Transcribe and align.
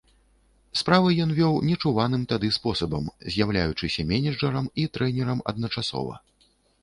Справы 0.79 1.09
ён 1.25 1.33
вёў 1.39 1.57
нечуваным 1.69 2.23
тады 2.31 2.49
спосабам, 2.57 3.05
з'яўляючыся 3.35 4.05
менеджарам 4.15 4.71
і 4.85 4.87
трэнерам 4.97 5.39
адначасова. 5.53 6.15